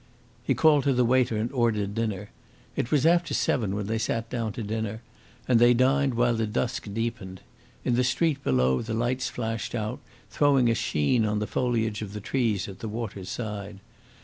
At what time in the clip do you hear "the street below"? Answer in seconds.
7.93-8.81